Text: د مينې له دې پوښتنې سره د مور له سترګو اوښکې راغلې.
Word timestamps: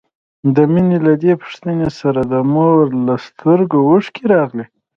د 0.55 0.57
مينې 0.71 0.97
له 1.05 1.13
دې 1.23 1.33
پوښتنې 1.41 1.89
سره 1.99 2.21
د 2.31 2.33
مور 2.53 2.83
له 3.05 3.15
سترګو 3.27 3.77
اوښکې 3.91 4.23
راغلې. 4.33 4.65